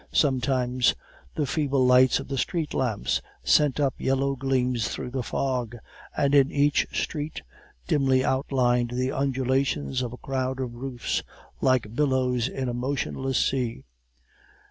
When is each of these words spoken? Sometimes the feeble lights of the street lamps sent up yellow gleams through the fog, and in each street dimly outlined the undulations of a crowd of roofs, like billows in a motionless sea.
Sometimes 0.13 0.95
the 1.35 1.45
feeble 1.45 1.85
lights 1.85 2.19
of 2.19 2.27
the 2.27 2.39
street 2.39 2.73
lamps 2.73 3.21
sent 3.43 3.79
up 3.79 3.93
yellow 3.99 4.35
gleams 4.35 4.87
through 4.87 5.11
the 5.11 5.21
fog, 5.21 5.75
and 6.17 6.33
in 6.33 6.51
each 6.51 6.87
street 6.91 7.43
dimly 7.87 8.25
outlined 8.25 8.89
the 8.95 9.11
undulations 9.11 10.01
of 10.01 10.11
a 10.11 10.17
crowd 10.17 10.59
of 10.59 10.73
roofs, 10.73 11.21
like 11.61 11.93
billows 11.93 12.47
in 12.47 12.67
a 12.67 12.73
motionless 12.73 13.45
sea. 13.47 13.83